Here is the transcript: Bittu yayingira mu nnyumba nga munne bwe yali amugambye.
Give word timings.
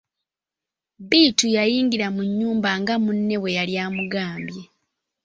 Bittu 1.09 1.45
yayingira 1.55 2.07
mu 2.15 2.21
nnyumba 2.29 2.69
nga 2.81 2.95
munne 3.03 3.35
bwe 3.41 3.55
yali 3.57 3.73
amugambye. 3.85 4.63